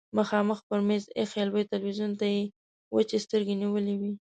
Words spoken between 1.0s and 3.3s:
ايښي لوی تلويزيون ته يې وچې